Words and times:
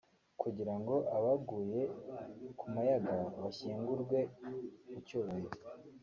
kugira 0.41 0.73
ngo 0.79 0.95
abaguye 1.17 1.81
ku 2.57 2.65
Mayaga 2.75 3.15
bashyingurwe 3.41 4.19
mu 4.89 4.99
cyubahiro 5.05 5.51